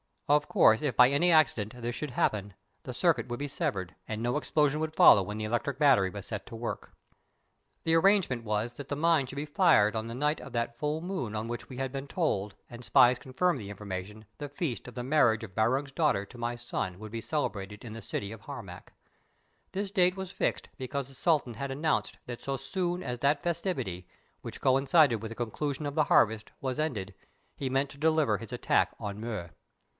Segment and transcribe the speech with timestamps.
[0.27, 2.53] Of course, if by any accident this should happen,
[2.83, 6.25] the circuit would be severed, and no explosion would follow when the electric battery was
[6.25, 6.93] set to work.
[7.83, 11.01] The arrangement was that the mine should be fired on the night of that full
[11.01, 14.95] moon on which we had been told, and spies confirmed the information, the feast of
[14.95, 18.41] the marriage of Barung's daughter to my son would be celebrated in the city of
[18.41, 18.93] Harmac.
[19.73, 24.07] This date was fixed because the Sultan had announced that so soon as that festivity,
[24.41, 27.13] which coincided with the conclusion of the harvest, was ended,
[27.57, 29.51] he meant to deliver his attack on Mur.